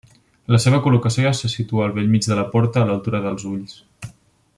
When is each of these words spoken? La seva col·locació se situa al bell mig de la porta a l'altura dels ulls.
La 0.53 0.59
seva 0.61 0.79
col·locació 0.85 1.33
se 1.39 1.51
situa 1.55 1.85
al 1.89 1.93
bell 1.97 2.09
mig 2.15 2.29
de 2.31 2.39
la 2.43 2.47
porta 2.55 2.81
a 2.85 2.89
l'altura 2.93 3.21
dels 3.27 3.47
ulls. 3.53 3.77